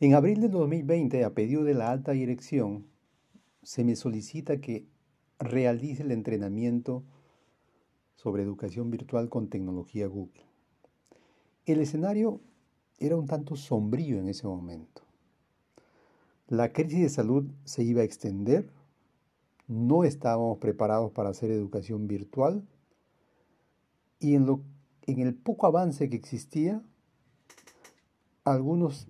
En 0.00 0.14
abril 0.14 0.40
de 0.40 0.48
2020, 0.48 1.22
a 1.22 1.34
pedido 1.34 1.62
de 1.62 1.72
la 1.72 1.90
alta 1.90 2.12
dirección, 2.12 2.84
se 3.62 3.84
me 3.84 3.94
solicita 3.94 4.60
que 4.60 4.88
realice 5.38 6.02
el 6.02 6.10
entrenamiento 6.10 7.04
sobre 8.16 8.42
educación 8.42 8.90
virtual 8.90 9.28
con 9.28 9.48
tecnología 9.48 10.08
Google. 10.08 10.42
El 11.64 11.80
escenario 11.80 12.40
era 12.98 13.16
un 13.16 13.26
tanto 13.26 13.54
sombrío 13.54 14.18
en 14.18 14.28
ese 14.28 14.48
momento. 14.48 15.02
La 16.48 16.72
crisis 16.72 17.00
de 17.00 17.08
salud 17.08 17.46
se 17.64 17.84
iba 17.84 18.02
a 18.02 18.04
extender, 18.04 18.68
no 19.68 20.02
estábamos 20.02 20.58
preparados 20.58 21.12
para 21.12 21.30
hacer 21.30 21.52
educación 21.52 22.08
virtual 22.08 22.66
y 24.18 24.34
en, 24.34 24.44
lo, 24.44 24.60
en 25.02 25.20
el 25.20 25.34
poco 25.34 25.66
avance 25.66 26.10
que 26.10 26.16
existía, 26.16 26.82
algunos 28.42 29.08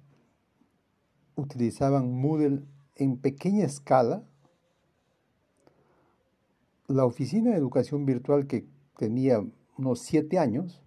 utilizaban 1.37 2.13
Moodle 2.13 2.63
en 2.97 3.17
pequeña 3.17 3.65
escala. 3.65 4.23
La 6.87 7.05
oficina 7.05 7.51
de 7.51 7.57
educación 7.57 8.07
virtual 8.07 8.47
que 8.47 8.67
tenía 8.99 9.45
unos 9.77 10.01
siete 10.01 10.39
años, 10.39 10.83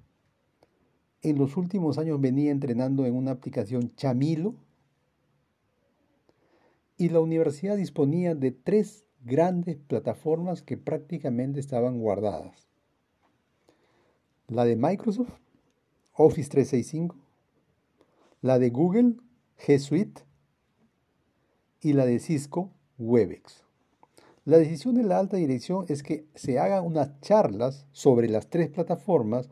en 1.21 1.37
los 1.37 1.57
últimos 1.57 1.97
años 1.97 2.21
venía 2.21 2.51
entrenando 2.51 3.05
en 3.05 3.15
una 3.15 3.31
aplicación 3.31 3.93
Chamilo 3.95 4.55
y 6.97 7.09
la 7.09 7.19
universidad 7.19 7.75
disponía 7.75 8.35
de 8.35 8.51
tres 8.51 9.05
grandes 9.23 9.77
plataformas 9.77 10.61
que 10.61 10.77
prácticamente 10.77 11.59
estaban 11.59 11.99
guardadas. 11.99 12.67
La 14.47 14.63
de 14.63 14.77
Microsoft, 14.77 15.33
Office 16.13 16.49
365, 16.49 17.15
la 18.41 18.59
de 18.59 18.69
Google, 18.69 19.15
G 19.57 19.79
Suite 19.79 20.26
y 21.81 21.93
la 21.93 22.05
de 22.05 22.19
Cisco, 22.19 22.71
Webex. 22.97 23.63
La 24.45 24.57
decisión 24.57 24.95
de 24.95 25.03
la 25.03 25.19
alta 25.19 25.37
dirección 25.37 25.85
es 25.89 26.03
que 26.03 26.25
se 26.33 26.57
hagan 26.57 26.85
unas 26.85 27.19
charlas 27.21 27.85
sobre 27.91 28.29
las 28.29 28.49
tres 28.49 28.69
plataformas 28.69 29.49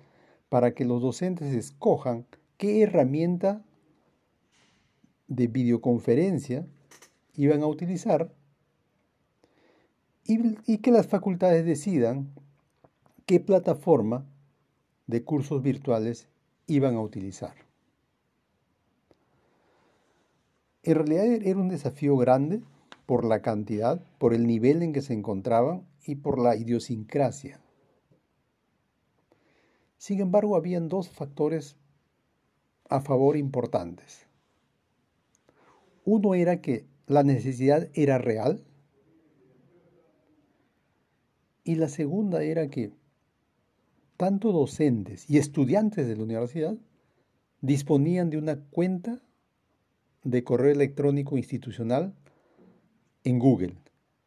para 0.50 0.74
que 0.74 0.86
los 0.86 1.02
docentes 1.02 1.54
escojan 1.54 2.26
qué 2.58 2.84
herramienta 2.84 3.66
de 5.28 5.48
videoconferencia 5.48 6.66
iban 7.34 7.62
a 7.62 7.68
utilizar 7.68 8.34
y, 10.28 10.78
que 10.80 10.92
las 10.92 11.08
facultades 11.08 11.66
decidan 11.66 12.34
qué 13.26 13.40
plataforma 13.40 14.26
de 15.08 15.24
cursos 15.24 15.62
virtuales 15.62 16.28
iban 16.68 16.96
a 16.96 17.02
utilizar. 17.02 17.65
En 20.86 20.94
realidad 20.94 21.26
era 21.26 21.60
un 21.60 21.68
desafío 21.68 22.16
grande 22.16 22.62
por 23.08 23.26
la 23.26 23.42
cantidad, 23.42 24.06
por 24.20 24.36
el 24.36 24.46
nivel 24.46 24.84
en 24.84 24.94
que 24.94 25.02
se 25.02 25.14
encontraban 25.14 25.88
y 26.06 26.14
por 26.14 26.38
la 26.38 26.56
idiosincrasia. 26.56 27.60
Sin 29.98 30.22
embargo, 30.22 30.56
habían 30.56 30.88
dos 30.88 31.10
factores 31.10 31.76
a 32.88 33.02
favor 33.02 33.36
importantes. 33.36 34.28
Uno 36.04 36.36
era 36.36 36.62
que 36.62 36.86
la 37.08 37.24
necesidad 37.24 37.90
era 37.96 38.20
real 38.20 38.64
y 41.64 41.76
la 41.76 41.90
segunda 41.90 42.44
era 42.44 42.70
que 42.70 42.92
tanto 44.18 44.52
docentes 44.52 45.28
y 45.28 45.40
estudiantes 45.40 46.08
de 46.08 46.16
la 46.16 46.24
universidad 46.24 46.78
disponían 47.62 48.30
de 48.30 48.38
una 48.38 48.60
cuenta 48.60 49.24
de 50.26 50.44
correo 50.44 50.72
electrónico 50.72 51.38
institucional 51.38 52.14
en 53.24 53.40
Google, 53.40 53.76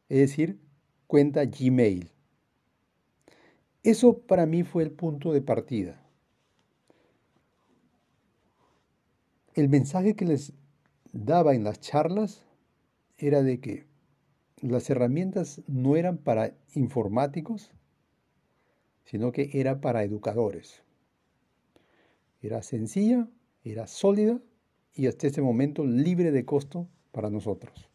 es 0.08 0.18
decir, 0.18 0.58
cuenta 1.06 1.44
Gmail. 1.44 2.10
Eso 3.82 4.19
para 4.19 4.47
mí 4.47 4.62
fue 4.62 4.84
el 4.84 4.92
punto 4.92 5.32
de 5.32 5.42
partida. 5.42 6.00
El 9.54 9.69
mensaje 9.69 10.14
que 10.14 10.25
les 10.25 10.53
daba 11.12 11.54
en 11.54 11.64
las 11.64 11.81
charlas 11.81 12.44
era 13.19 13.42
de 13.42 13.59
que 13.60 13.86
las 14.60 14.88
herramientas 14.91 15.62
no 15.66 15.97
eran 15.97 16.19
para 16.19 16.54
informáticos, 16.75 17.72
sino 19.04 19.32
que 19.32 19.50
era 19.53 19.80
para 19.80 20.04
educadores. 20.04 20.82
Era 22.41 22.62
sencilla, 22.62 23.28
era 23.65 23.88
sólida 23.88 24.41
y 24.98 25.06
hasta 25.06 25.26
ese 25.26 25.41
momento 25.41 25.86
libre 25.86 26.31
de 26.31 26.44
costo 26.44 26.88
para 27.12 27.31
nosotros. 27.31 27.88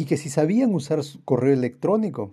y 0.00 0.06
que 0.06 0.16
si 0.16 0.30
sabían 0.30 0.74
usar 0.74 1.00
correo 1.26 1.52
electrónico, 1.52 2.32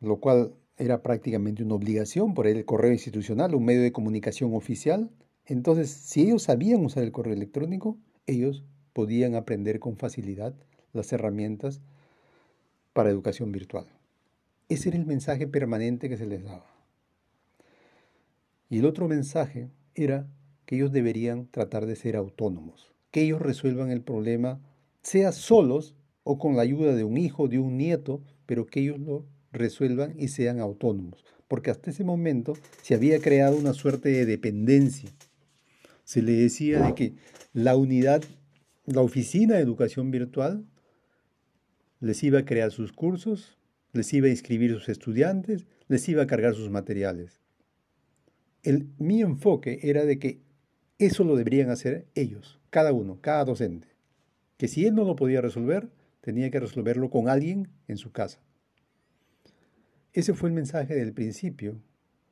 lo 0.00 0.16
cual 0.16 0.54
era 0.78 1.02
prácticamente 1.02 1.62
una 1.62 1.74
obligación 1.74 2.32
por 2.32 2.46
el 2.46 2.64
correo 2.64 2.90
institucional, 2.90 3.54
un 3.54 3.66
medio 3.66 3.82
de 3.82 3.92
comunicación 3.92 4.54
oficial, 4.54 5.10
entonces 5.44 5.90
si 5.90 6.22
ellos 6.22 6.44
sabían 6.44 6.82
usar 6.82 7.02
el 7.02 7.12
correo 7.12 7.34
electrónico, 7.34 7.98
ellos 8.26 8.64
podían 8.94 9.34
aprender 9.34 9.78
con 9.78 9.98
facilidad 9.98 10.54
las 10.94 11.12
herramientas 11.12 11.82
para 12.94 13.10
educación 13.10 13.52
virtual. 13.52 13.86
Ese 14.70 14.88
era 14.88 14.96
el 14.96 15.04
mensaje 15.04 15.46
permanente 15.46 16.08
que 16.08 16.16
se 16.16 16.24
les 16.24 16.44
daba. 16.44 16.73
Y 18.68 18.78
el 18.78 18.86
otro 18.86 19.08
mensaje 19.08 19.70
era 19.94 20.26
que 20.66 20.76
ellos 20.76 20.92
deberían 20.92 21.46
tratar 21.46 21.86
de 21.86 21.96
ser 21.96 22.16
autónomos, 22.16 22.92
que 23.10 23.22
ellos 23.22 23.40
resuelvan 23.40 23.90
el 23.90 24.02
problema, 24.02 24.60
sea 25.02 25.32
solos 25.32 25.94
o 26.22 26.38
con 26.38 26.56
la 26.56 26.62
ayuda 26.62 26.94
de 26.94 27.04
un 27.04 27.18
hijo, 27.18 27.48
de 27.48 27.58
un 27.58 27.76
nieto, 27.76 28.22
pero 28.46 28.66
que 28.66 28.80
ellos 28.80 28.98
lo 28.98 29.26
resuelvan 29.52 30.14
y 30.18 30.28
sean 30.28 30.58
autónomos. 30.58 31.24
Porque 31.48 31.70
hasta 31.70 31.90
ese 31.90 32.04
momento 32.04 32.54
se 32.82 32.94
había 32.94 33.20
creado 33.20 33.56
una 33.56 33.74
suerte 33.74 34.08
de 34.08 34.26
dependencia. 34.26 35.10
Se 36.04 36.22
le 36.22 36.32
decía 36.32 36.80
de 36.80 36.94
que 36.94 37.14
la 37.52 37.76
unidad, 37.76 38.22
la 38.86 39.02
oficina 39.02 39.56
de 39.56 39.62
educación 39.62 40.10
virtual, 40.10 40.66
les 42.00 42.22
iba 42.22 42.40
a 42.40 42.44
crear 42.44 42.70
sus 42.70 42.92
cursos, 42.92 43.56
les 43.92 44.12
iba 44.12 44.26
a 44.26 44.30
inscribir 44.30 44.72
sus 44.72 44.88
estudiantes, 44.88 45.66
les 45.88 46.08
iba 46.08 46.22
a 46.22 46.26
cargar 46.26 46.54
sus 46.54 46.70
materiales. 46.70 47.43
El, 48.64 48.88
mi 48.98 49.22
enfoque 49.22 49.78
era 49.82 50.04
de 50.04 50.18
que 50.18 50.40
eso 50.98 51.22
lo 51.22 51.36
deberían 51.36 51.70
hacer 51.70 52.06
ellos, 52.14 52.60
cada 52.70 52.92
uno, 52.92 53.18
cada 53.20 53.44
docente. 53.44 53.88
Que 54.56 54.68
si 54.68 54.86
él 54.86 54.94
no 54.94 55.04
lo 55.04 55.16
podía 55.16 55.40
resolver, 55.40 55.88
tenía 56.20 56.50
que 56.50 56.60
resolverlo 56.60 57.10
con 57.10 57.28
alguien 57.28 57.68
en 57.88 57.98
su 57.98 58.10
casa. 58.10 58.40
Ese 60.12 60.32
fue 60.32 60.48
el 60.48 60.54
mensaje 60.54 60.94
del 60.94 61.12
principio, 61.12 61.76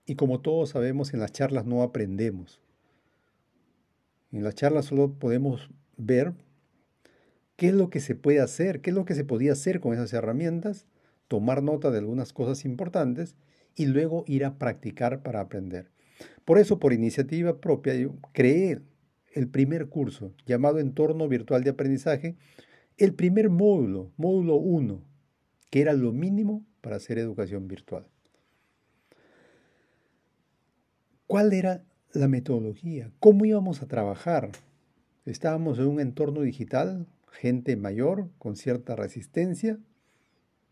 y 0.07 0.15
como 0.15 0.41
todos 0.41 0.71
sabemos, 0.71 1.13
en 1.13 1.21
las 1.21 1.33
charlas 1.33 1.67
no 1.67 1.83
aprendemos. 1.83 2.61
En 4.33 4.43
las 4.43 4.55
charlas 4.55 4.87
solo 4.87 5.13
podemos 5.13 5.71
ver 5.97 6.33
qué 7.57 7.69
es 7.69 7.75
lo 7.75 7.91
que 7.91 8.01
se 8.01 8.15
puede 8.15 8.41
hacer, 8.41 8.81
qué 8.81 8.91
es 8.91 8.97
lo 8.97 9.05
que 9.05 9.15
se 9.15 9.25
podía 9.25 9.53
hacer 9.53 9.81
con 9.81 9.93
esas 9.93 10.13
herramientas, 10.13 10.87
tomar 11.29 11.63
nota 11.63 11.91
de 11.91 11.99
algunas 11.99 12.33
cosas 12.33 12.65
importantes 12.65 13.37
y 13.77 13.87
luego 13.87 14.25
ir 14.27 14.45
a 14.45 14.59
practicar 14.59 15.23
para 15.23 15.41
aprender. 15.41 15.91
Por 16.45 16.59
eso, 16.59 16.79
por 16.79 16.93
iniciativa 16.93 17.61
propia, 17.61 17.95
yo 17.95 18.15
creé 18.33 18.81
el 19.33 19.49
primer 19.49 19.89
curso 19.89 20.33
llamado 20.47 20.79
Entorno 20.79 21.29
Virtual 21.29 21.65
de 21.65 21.71
Aprendizaje, 21.71 22.37
el 22.99 23.15
primer 23.15 23.49
módulo, 23.49 24.11
módulo 24.17 24.57
1, 24.57 25.03
que 25.71 25.81
era 25.81 25.93
lo 25.93 26.13
mínimo 26.13 26.65
para 26.81 26.97
hacer 26.97 27.19
educación 27.19 27.69
virtual. 27.69 28.07
¿Cuál 31.27 31.53
era 31.55 31.83
la 32.13 32.29
metodología? 32.29 33.11
¿Cómo 33.19 33.47
íbamos 33.47 33.81
a 33.81 33.89
trabajar? 33.89 34.51
Estábamos 35.25 35.79
en 35.79 35.87
un 35.87 36.01
entorno 36.01 36.43
digital, 36.43 37.07
gente 37.31 37.77
mayor, 37.77 38.29
con 38.39 38.57
cierta 38.57 38.97
resistencia, 38.97 39.79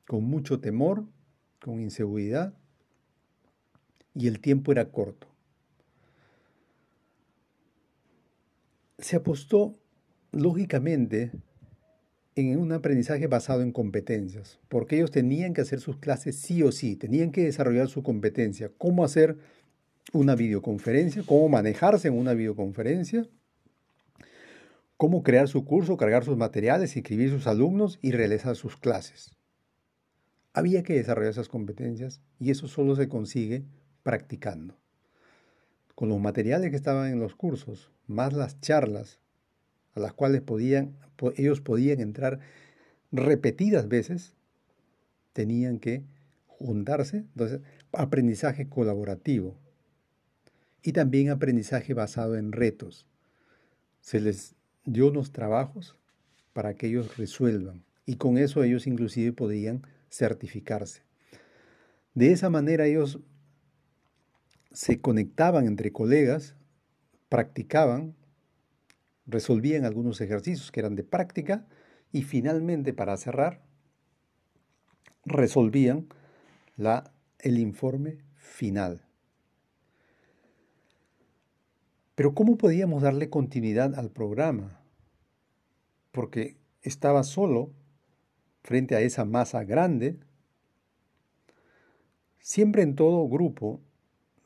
con 0.06 0.24
mucho 0.24 0.60
temor, 0.60 1.06
con 1.60 1.80
inseguridad, 1.80 2.52
y 4.14 4.26
el 4.26 4.40
tiempo 4.40 4.72
era 4.72 4.90
corto. 4.90 5.29
Se 9.00 9.16
apostó, 9.16 9.74
lógicamente, 10.32 11.32
en 12.36 12.58
un 12.58 12.72
aprendizaje 12.72 13.26
basado 13.26 13.62
en 13.62 13.72
competencias, 13.72 14.58
porque 14.68 14.96
ellos 14.96 15.10
tenían 15.10 15.54
que 15.54 15.62
hacer 15.62 15.80
sus 15.80 15.96
clases 15.96 16.36
sí 16.36 16.62
o 16.62 16.72
sí, 16.72 16.96
tenían 16.96 17.32
que 17.32 17.44
desarrollar 17.44 17.88
su 17.88 18.02
competencia, 18.02 18.70
cómo 18.78 19.04
hacer 19.04 19.36
una 20.12 20.34
videoconferencia, 20.34 21.22
cómo 21.24 21.48
manejarse 21.48 22.08
en 22.08 22.14
una 22.14 22.34
videoconferencia, 22.34 23.28
cómo 24.96 25.22
crear 25.22 25.48
su 25.48 25.64
curso, 25.64 25.96
cargar 25.96 26.24
sus 26.24 26.36
materiales, 26.36 26.96
inscribir 26.96 27.30
sus 27.30 27.46
alumnos 27.46 27.98
y 28.02 28.12
realizar 28.12 28.56
sus 28.56 28.76
clases. 28.76 29.34
Había 30.52 30.82
que 30.82 30.94
desarrollar 30.94 31.30
esas 31.30 31.48
competencias 31.48 32.20
y 32.38 32.50
eso 32.50 32.68
solo 32.68 32.96
se 32.96 33.08
consigue 33.08 33.64
practicando. 34.02 34.76
Con 36.00 36.08
los 36.08 36.18
materiales 36.18 36.70
que 36.70 36.76
estaban 36.76 37.12
en 37.12 37.20
los 37.20 37.34
cursos, 37.34 37.92
más 38.06 38.32
las 38.32 38.58
charlas 38.62 39.18
a 39.92 40.00
las 40.00 40.14
cuales 40.14 40.40
podían, 40.40 40.96
ellos 41.36 41.60
podían 41.60 42.00
entrar 42.00 42.40
repetidas 43.12 43.86
veces, 43.86 44.32
tenían 45.34 45.78
que 45.78 46.06
juntarse. 46.46 47.18
Entonces, 47.18 47.60
aprendizaje 47.92 48.66
colaborativo 48.66 49.58
y 50.82 50.92
también 50.92 51.28
aprendizaje 51.28 51.92
basado 51.92 52.34
en 52.38 52.52
retos. 52.52 53.06
Se 54.00 54.20
les 54.20 54.54
dio 54.86 55.08
unos 55.08 55.32
trabajos 55.32 55.98
para 56.54 56.72
que 56.72 56.86
ellos 56.86 57.18
resuelvan 57.18 57.84
y 58.06 58.16
con 58.16 58.38
eso 58.38 58.62
ellos 58.62 58.86
inclusive 58.86 59.34
podían 59.34 59.82
certificarse. 60.08 61.02
De 62.14 62.32
esa 62.32 62.48
manera 62.48 62.86
ellos 62.86 63.20
se 64.72 65.00
conectaban 65.00 65.66
entre 65.66 65.92
colegas, 65.92 66.56
practicaban, 67.28 68.14
resolvían 69.26 69.84
algunos 69.84 70.20
ejercicios 70.20 70.70
que 70.70 70.80
eran 70.80 70.96
de 70.96 71.04
práctica 71.04 71.66
y 72.12 72.22
finalmente 72.22 72.92
para 72.92 73.16
cerrar 73.16 73.62
resolvían 75.24 76.08
la, 76.76 77.12
el 77.38 77.58
informe 77.58 78.18
final. 78.34 79.02
Pero 82.14 82.34
¿cómo 82.34 82.58
podíamos 82.58 83.02
darle 83.02 83.30
continuidad 83.30 83.94
al 83.94 84.10
programa? 84.10 84.82
Porque 86.12 86.58
estaba 86.82 87.22
solo 87.22 87.72
frente 88.62 88.94
a 88.94 89.00
esa 89.00 89.24
masa 89.24 89.64
grande. 89.64 90.18
Siempre 92.38 92.82
en 92.82 92.94
todo 92.94 93.28
grupo, 93.28 93.80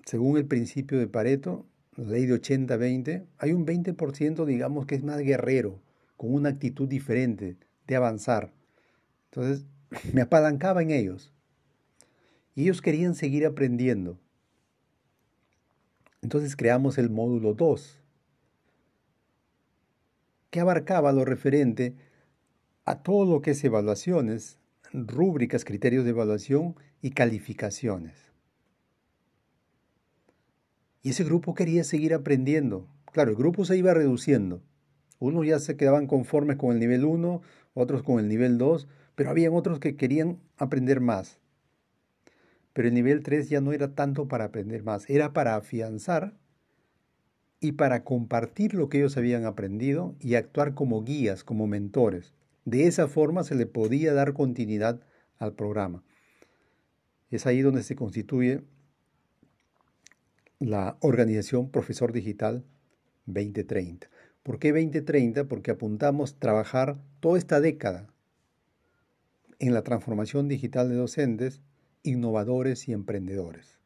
según 0.04 0.36
el 0.36 0.46
principio 0.46 0.98
de 0.98 1.06
Pareto, 1.06 1.66
la 1.96 2.04
ley 2.04 2.26
de 2.26 2.40
80-20, 2.40 3.24
hay 3.38 3.52
un 3.52 3.66
20%, 3.66 4.44
digamos, 4.44 4.86
que 4.86 4.94
es 4.94 5.02
más 5.02 5.18
guerrero, 5.20 5.80
con 6.16 6.34
una 6.34 6.50
actitud 6.50 6.88
diferente 6.88 7.56
de 7.86 7.96
avanzar. 7.96 8.52
Entonces, 9.30 9.66
me 10.12 10.22
apalancaba 10.22 10.82
en 10.82 10.90
ellos. 10.90 11.32
Y 12.54 12.62
ellos 12.62 12.82
querían 12.82 13.14
seguir 13.14 13.46
aprendiendo. 13.46 14.18
Entonces 16.22 16.56
creamos 16.56 16.96
el 16.96 17.10
módulo 17.10 17.52
2, 17.52 18.00
que 20.50 20.60
abarcaba 20.60 21.12
lo 21.12 21.24
referente 21.24 21.96
a 22.86 23.02
todo 23.02 23.30
lo 23.30 23.42
que 23.42 23.50
es 23.50 23.64
evaluaciones, 23.64 24.58
rúbricas, 24.92 25.64
criterios 25.64 26.04
de 26.04 26.10
evaluación 26.10 26.76
y 27.02 27.10
calificaciones. 27.10 28.33
Y 31.04 31.10
ese 31.10 31.22
grupo 31.22 31.54
quería 31.54 31.84
seguir 31.84 32.14
aprendiendo. 32.14 32.88
Claro, 33.12 33.30
el 33.30 33.36
grupo 33.36 33.66
se 33.66 33.76
iba 33.76 33.92
reduciendo. 33.92 34.62
Unos 35.18 35.46
ya 35.46 35.58
se 35.58 35.76
quedaban 35.76 36.06
conformes 36.06 36.56
con 36.56 36.72
el 36.72 36.80
nivel 36.80 37.04
1, 37.04 37.42
otros 37.74 38.02
con 38.02 38.18
el 38.18 38.26
nivel 38.26 38.56
2, 38.56 38.88
pero 39.14 39.28
habían 39.28 39.52
otros 39.52 39.80
que 39.80 39.96
querían 39.96 40.40
aprender 40.56 41.00
más. 41.00 41.38
Pero 42.72 42.88
el 42.88 42.94
nivel 42.94 43.22
3 43.22 43.50
ya 43.50 43.60
no 43.60 43.74
era 43.74 43.94
tanto 43.94 44.28
para 44.28 44.46
aprender 44.46 44.82
más, 44.82 45.08
era 45.10 45.34
para 45.34 45.56
afianzar 45.56 46.38
y 47.60 47.72
para 47.72 48.02
compartir 48.02 48.72
lo 48.72 48.88
que 48.88 48.98
ellos 48.98 49.18
habían 49.18 49.44
aprendido 49.44 50.16
y 50.20 50.36
actuar 50.36 50.72
como 50.72 51.04
guías, 51.04 51.44
como 51.44 51.66
mentores. 51.66 52.32
De 52.64 52.86
esa 52.86 53.08
forma 53.08 53.44
se 53.44 53.54
le 53.54 53.66
podía 53.66 54.14
dar 54.14 54.32
continuidad 54.32 55.02
al 55.38 55.52
programa. 55.52 56.02
Es 57.30 57.46
ahí 57.46 57.60
donde 57.60 57.82
se 57.82 57.94
constituye 57.94 58.62
la 60.64 60.96
organización 61.00 61.70
Profesor 61.70 62.12
Digital 62.12 62.64
2030. 63.26 64.08
¿Por 64.42 64.58
qué 64.58 64.72
2030? 64.72 65.44
Porque 65.44 65.70
apuntamos 65.70 66.38
trabajar 66.38 66.98
toda 67.20 67.38
esta 67.38 67.60
década 67.60 68.08
en 69.58 69.74
la 69.74 69.82
transformación 69.82 70.48
digital 70.48 70.88
de 70.88 70.96
docentes 70.96 71.60
innovadores 72.02 72.88
y 72.88 72.92
emprendedores. 72.92 73.78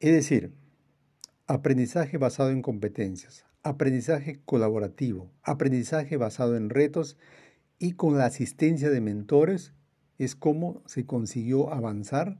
Es 0.00 0.12
decir, 0.12 0.52
aprendizaje 1.46 2.18
basado 2.18 2.50
en 2.50 2.62
competencias, 2.62 3.44
aprendizaje 3.62 4.40
colaborativo, 4.44 5.30
aprendizaje 5.42 6.16
basado 6.16 6.56
en 6.56 6.70
retos 6.70 7.16
y 7.78 7.92
con 7.92 8.18
la 8.18 8.26
asistencia 8.26 8.90
de 8.90 9.00
mentores 9.00 9.72
es 10.18 10.36
como 10.36 10.82
se 10.86 11.06
consiguió 11.06 11.72
avanzar 11.72 12.38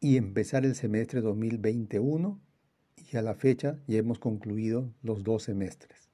y 0.00 0.16
empezar 0.16 0.64
el 0.64 0.74
semestre 0.74 1.20
2021 1.20 2.40
y 2.96 3.16
a 3.16 3.22
la 3.22 3.34
fecha 3.34 3.78
ya 3.86 3.98
hemos 3.98 4.18
concluido 4.18 4.92
los 5.02 5.24
dos 5.24 5.44
semestres. 5.44 6.08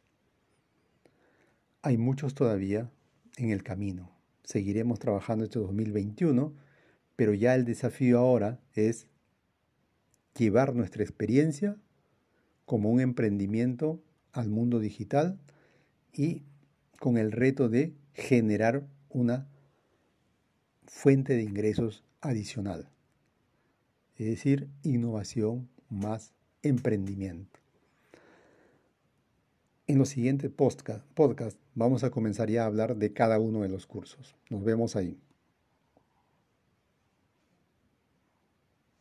Hay 1.82 1.98
muchos 1.98 2.34
todavía 2.34 2.90
en 3.36 3.50
el 3.50 3.62
camino 3.62 4.14
seguiremos 4.44 4.98
trabajando 4.98 5.44
este 5.44 5.58
2021, 5.58 6.54
pero 7.16 7.34
ya 7.34 7.54
el 7.54 7.64
desafío 7.64 8.18
ahora 8.18 8.60
es 8.74 9.08
llevar 10.38 10.74
nuestra 10.74 11.02
experiencia 11.02 11.76
como 12.66 12.90
un 12.90 13.00
emprendimiento 13.00 14.02
al 14.32 14.48
mundo 14.48 14.78
digital 14.78 15.38
y 16.12 16.42
con 17.00 17.18
el 17.18 17.32
reto 17.32 17.68
de 17.68 17.94
generar 18.14 18.86
una 19.08 19.48
fuente 20.86 21.34
de 21.34 21.42
ingresos 21.42 22.04
adicional. 22.20 22.88
Es 24.16 24.26
decir, 24.26 24.68
innovación 24.82 25.68
más 25.88 26.32
emprendimiento. 26.62 27.60
En 29.86 29.98
los 29.98 30.08
siguientes 30.08 30.50
podcasts 30.50 31.58
vamos 31.74 32.04
a 32.04 32.10
comenzar 32.10 32.48
ya 32.48 32.62
a 32.62 32.66
hablar 32.66 32.96
de 32.96 33.12
cada 33.12 33.38
uno 33.38 33.62
de 33.62 33.68
los 33.68 33.86
cursos. 33.86 34.34
Nos 34.48 34.64
vemos 34.64 34.96
ahí. 34.96 35.18